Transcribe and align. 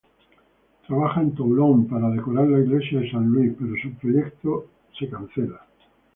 Trabaja 0.87 1.21
en 1.21 1.35
Toulon 1.35 1.87
para 1.87 2.09
decorar 2.09 2.47
la 2.47 2.57
iglesia 2.57 3.01
de 3.01 3.11
Saint-Louis, 3.11 3.53
pero 3.59 3.75
su 3.79 3.93
proyecto 3.99 4.65
es 4.99 5.11
cancelado. 5.11 5.59